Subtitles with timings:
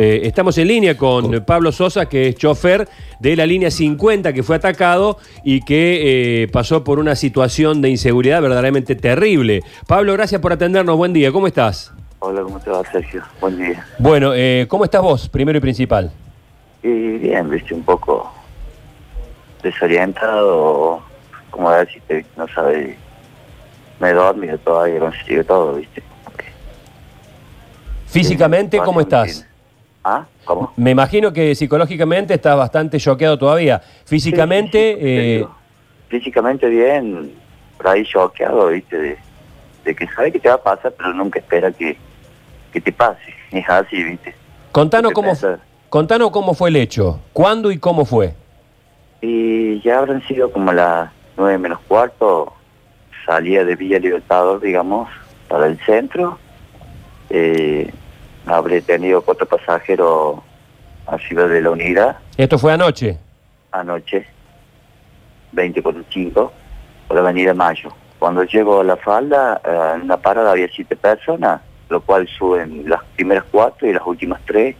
[0.00, 4.44] Eh, estamos en línea con Pablo Sosa, que es chofer de la línea 50, que
[4.44, 9.60] fue atacado y que eh, pasó por una situación de inseguridad verdaderamente terrible.
[9.88, 10.96] Pablo, gracias por atendernos.
[10.96, 11.32] Buen día.
[11.32, 11.92] ¿Cómo estás?
[12.20, 13.24] Hola, ¿cómo te va, Sergio?
[13.40, 13.84] Buen día.
[13.98, 16.12] Bueno, eh, ¿cómo estás vos, primero y principal?
[16.84, 18.32] Y bien, viste, un poco
[19.64, 21.02] desorientado,
[21.50, 22.96] como decirte, no sabe,
[23.98, 26.04] me he dormido todavía, consigo todo, viste.
[28.06, 29.47] Físicamente, ¿cómo estás?
[30.04, 30.24] ¿Ah?
[30.44, 30.72] ¿Cómo?
[30.76, 33.80] Me imagino que psicológicamente estás bastante choqueado todavía.
[34.04, 35.46] Físicamente, Sí, eh,
[36.08, 37.32] Físicamente bien,
[37.76, 39.18] por ahí choqueado, viste, de,
[39.84, 41.96] de que sabe que te va a pasar, pero nunca espera que,
[42.72, 43.20] que te pase.
[43.50, 44.34] Es así, viste.
[44.72, 45.60] contanos, ¿Qué cómo, pensás?
[45.88, 47.20] contanos cómo fue el hecho.
[47.32, 48.34] ¿Cuándo y cómo fue?
[49.20, 52.52] Y ya habrán sido como las nueve menos cuarto,
[53.26, 55.08] salía de Villa Libertador, digamos,
[55.48, 56.38] para el centro.
[57.30, 57.90] Eh,
[58.50, 60.40] habré tenido cuatro pasajeros
[61.06, 63.18] arriba de la unidad Esto fue anoche.
[63.72, 64.26] anoche,
[65.52, 66.52] 20 por 5,
[67.06, 67.90] por la avenida Mayo.
[68.18, 72.84] Cuando llego a la falda, eh, en la parada había siete personas, lo cual suben
[72.88, 74.76] las primeras cuatro y las últimas tres.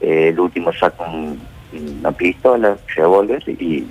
[0.00, 1.40] Eh, el último saca un-
[2.00, 3.86] una pistola, revólver, y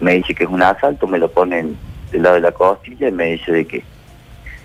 [0.00, 1.76] me dice que es un asalto, me lo ponen
[2.10, 3.82] del lado de la costilla y me dice de que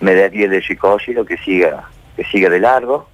[0.02, 3.08] me dé 10 de psicólogo, que siga, que siga de largo.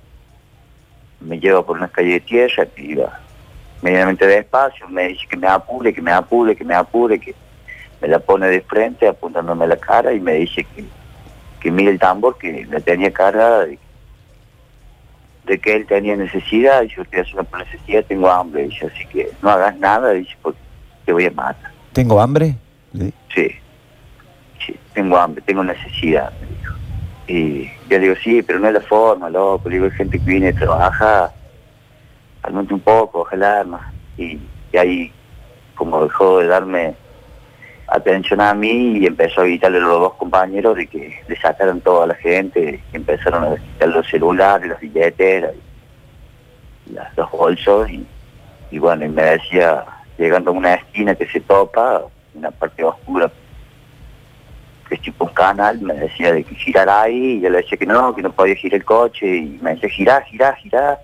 [1.24, 3.20] Me lleva por una calle de tierra, que iba
[3.82, 7.36] medianamente despacio, me dice que me apure, que me apure, que me apure, que
[8.02, 10.86] me la pone de frente apuntándome a la cara y me dice que,
[11.60, 13.78] que mire el tambor, que la tenía cargada de,
[15.46, 19.06] de que él tenía necesidad, y yo estoy haciendo por necesidad, tengo hambre, dice, así
[19.08, 20.60] que no hagas nada, dice, porque
[21.06, 21.72] te voy a matar.
[21.92, 22.56] ¿Tengo hambre?
[22.94, 23.50] Di- Sí,
[24.66, 26.32] sí, tengo hambre, tengo necesidad.
[27.28, 29.70] Y yo digo, sí, pero no es la forma, loco.
[29.70, 31.32] Digo, hay gente que viene, trabaja,
[32.42, 33.82] calmate un poco, ojalá más.
[34.18, 34.40] Y,
[34.72, 35.12] y ahí,
[35.76, 36.96] como dejó de darme
[37.88, 41.80] atención a mí y empezó a gritarle a los dos compañeros de que le sacaron
[41.82, 44.90] toda la gente, empezaron a quitar los celulares, y
[46.94, 47.90] las- los bolsos,
[48.72, 49.86] y bueno, y me decía,
[50.18, 52.04] llegando a una esquina que se topa,
[52.34, 53.32] una parte oscura,
[54.88, 57.78] que es tipo un canal, me decía de que girara ahí, y yo le decía
[57.78, 61.00] que no, que no podía girar el coche, y me decía, girá, girá, girá,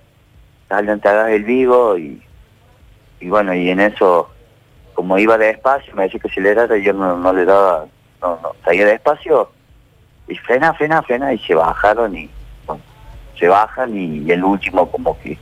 [0.69, 2.21] dale, te hagas el vivo, y,
[3.19, 4.29] y bueno, y en eso,
[4.93, 7.85] como iba despacio, me decía que acelerara, y yo no, no le daba,
[8.21, 9.51] no, no, salía despacio,
[10.27, 12.29] y frena, frena, frena, y se bajaron, y
[13.39, 15.37] se bajan, y, el último como que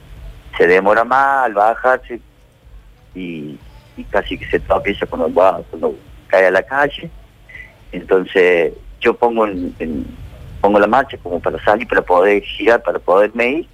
[0.58, 2.20] se demora más al bajarse,
[3.16, 3.58] y,
[3.97, 5.96] y casi que se tropieza cuando
[6.28, 7.09] cae a la calle,
[7.92, 10.06] entonces yo pongo en, en-
[10.62, 13.68] pongo la marcha como para salir, para poder girar, para poderme ir,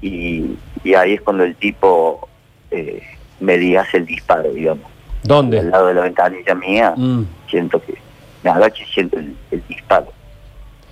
[0.00, 2.28] y, y ahí es cuando el tipo
[2.70, 3.02] eh,
[3.40, 4.84] me hace el disparo, digamos.
[4.86, 5.62] Al ¿Dónde?
[5.62, 7.22] lado de la ventanilla mía, Mm.
[7.48, 7.94] siento que
[8.42, 10.06] me agacho y siento el, el disparo.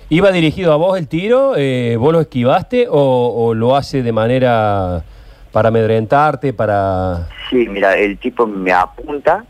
[0.09, 1.53] ¿Iba dirigido a vos el tiro?
[1.57, 2.95] Eh, ¿Vos lo esquivaste o,
[3.35, 5.03] o lo hace de manera
[5.51, 7.27] para amedrentarte, para...?
[7.49, 9.43] Sí, mira, el tipo me apunta,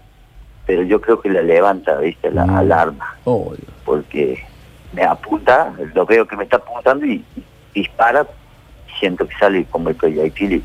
[0.66, 2.32] pero yo creo que la levanta, ¿viste?
[2.32, 2.56] La Mm.
[2.58, 3.11] alarma.
[3.24, 3.54] Oh,
[3.86, 4.44] porque
[4.94, 7.44] me apunta, lo veo que me está apuntando y, y
[7.74, 8.26] dispara,
[9.00, 10.64] siento que sale como el proyectil y,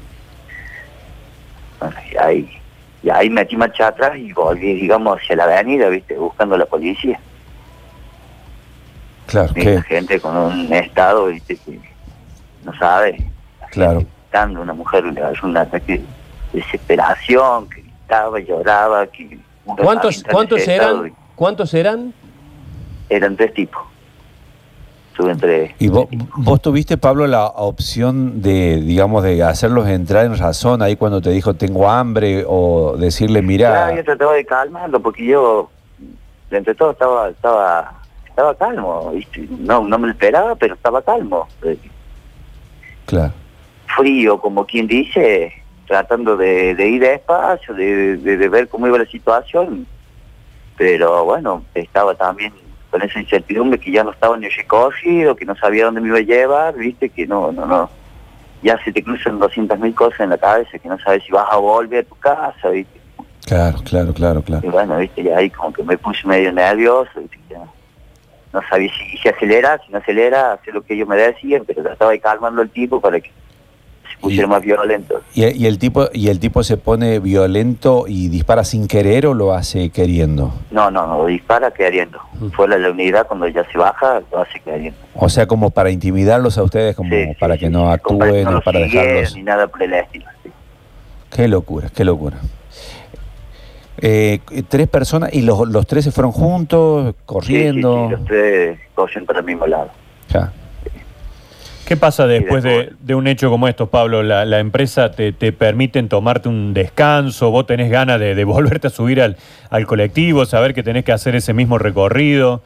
[2.17, 2.59] ahí,
[3.03, 6.67] y ahí metí marcha atrás y volví, digamos, hacia la avenida, viste, buscando a la
[6.67, 7.21] policía.
[9.27, 11.81] Claro, que la gente con un estado, viste, que
[12.65, 13.19] no sabe.
[13.61, 13.99] La Claro.
[14.01, 19.39] gritando, una mujer le un ataque de desesperación, que gritaba, lloraba, que...
[19.65, 21.13] ¿Cuántos, cuántos eran?
[21.35, 22.15] ¿Cuántos eran?
[23.09, 23.83] Eran tres tipos.
[25.17, 25.75] Tuve entre...
[25.79, 30.97] ¿Y vos, vos tuviste, Pablo, la opción de, digamos, de hacerlos entrar en razón ahí
[30.97, 35.71] cuando te dijo tengo hambre o decirle, mira, Claro, yo trataba de calmarlo porque yo,
[36.51, 37.95] entre todo, estaba estaba
[38.29, 39.49] estaba calmo, ¿viste?
[39.59, 41.49] No, no me lo esperaba, pero estaba calmo.
[43.07, 43.33] Claro,
[43.97, 45.55] Frío, como quien dice,
[45.87, 49.87] tratando de, de ir despacio, de, de, de ver cómo iba la situación.
[50.77, 52.53] Pero bueno, estaba también
[52.97, 56.17] con esa incertidumbre que ya no estaba ni recorrido, que no sabía dónde me iba
[56.17, 57.11] a llevar, ¿viste?
[57.11, 57.91] Que no, no, no.
[58.63, 61.57] Ya se te cruzan 200.000 cosas en la cabeza, que no sabes si vas a
[61.59, 62.99] volver a tu casa, ¿viste?
[63.45, 64.71] claro, claro, claro, Y claro.
[64.71, 67.39] bueno, viste, y ahí como que me puse medio nervioso, ¿viste?
[67.51, 67.61] Ya
[68.55, 71.83] no sabía si, si acelera, si no acelera, hacer lo que ellos me decían, pero
[71.83, 73.31] trataba de calmarlo el tipo para que
[74.21, 75.23] pusieron más violentos.
[75.35, 79.35] ¿Y, y el tipo, ¿Y el tipo se pone violento y dispara sin querer o
[79.35, 80.53] lo hace queriendo?
[80.71, 82.19] No, no, no, dispara queriendo.
[82.55, 84.99] Fuera de la unidad, cuando ya se baja, lo hace queriendo.
[85.15, 88.19] O sea, como para intimidarlos a ustedes, como Sí, para sí, que sí, no como
[88.19, 89.35] para que actúen no para dejarlos.
[89.37, 90.27] Ni nada por el estilo.
[91.31, 92.39] Qué locura, qué locura.
[93.99, 97.95] Eh, tres personas y los, los tres se fueron juntos, corriendo.
[97.95, 99.91] Sí, sí, sí, los tres corren para el mismo lado.
[100.29, 100.53] Ya.
[101.87, 104.23] ¿Qué pasa después de, después- de un hecho como estos, Pablo?
[104.23, 107.51] ¿La, la empresa te, te permiten tomarte un descanso?
[107.51, 109.37] ¿Vos tenés ganas de, de volverte a subir al,
[109.71, 112.63] al colectivo, saber que tenés que hacer ese mismo recorrido?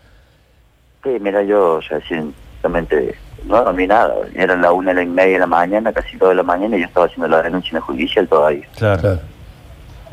[1.04, 3.14] Sí, mira, yo ya simplemente
[3.46, 4.14] no dormí nada.
[4.34, 7.06] Eran las una y media de la mañana, casi toda la mañana, y yo estaba
[7.06, 8.66] haciendo la denuncia en el judicial todavía.
[8.76, 9.00] Claro.
[9.02, 9.20] Claro.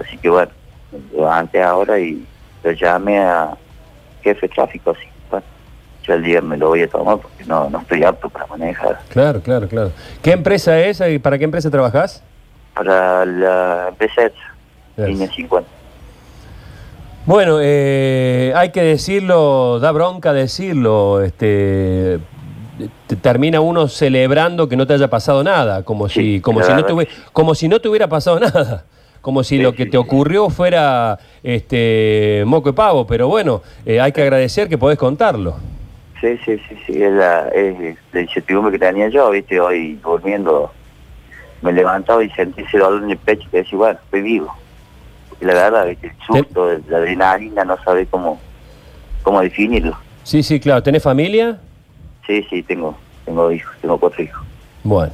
[0.03, 0.51] Así que bueno,
[1.29, 2.23] antes ahora y
[2.63, 3.55] lo llamé a
[4.21, 5.07] jefe de tráfico, así.
[6.07, 8.99] Yo el día me lo voy a tomar porque no, no estoy apto para manejar.
[9.09, 9.91] Claro, claro, claro.
[10.21, 12.23] ¿Qué empresa es y para qué empresa trabajás?
[12.73, 14.21] Para la empresa
[14.95, 15.67] línea 50.
[17.25, 22.19] Bueno, eh, hay que decirlo, da bronca decirlo, este
[23.07, 26.71] te- termina uno celebrando que no te haya pasado nada, como Sí, si como si
[26.73, 27.21] no que sí.
[27.33, 28.85] como si no te hubiera pasado nada,
[29.19, 33.61] como si Sí, lo que sí, te ocurrió fuera este moco de pavo, pero bueno,
[33.85, 35.55] eh, hay que agradecer que podés contarlo.
[36.21, 40.71] Sí, sí, sí, sí, es la, es la incertidumbre que tenía yo, viste, hoy durmiendo
[41.61, 44.53] me levantaba y sentí ese dolor en el pecho que decía, bueno, estoy vivo.
[45.41, 48.39] Y la verdad, viste, el susto, la adrenalina, no sabe cómo,
[49.23, 49.95] cómo definirlo.
[50.23, 50.83] Sí, sí, claro.
[50.83, 51.59] ¿Tenés familia?
[52.25, 54.43] Sí, sí, tengo, tengo hijos, tengo cuatro hijos.
[54.83, 55.13] Bueno.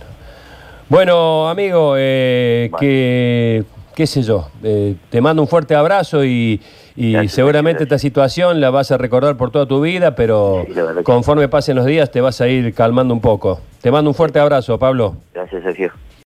[0.90, 2.80] Bueno, amigo, eh, Bueno.
[2.80, 3.64] que,
[3.96, 6.62] qué sé yo, eh, te mando un fuerte abrazo y,
[6.96, 7.88] y Gracias, seguramente gracias.
[7.98, 10.74] esta situación la vas a recordar por toda tu vida, pero Sí,
[11.04, 13.60] conforme pasen los días te vas a ir calmando un poco.
[13.82, 15.16] Te mando un fuerte abrazo, Pablo.
[15.34, 15.92] Gracias, Sergio.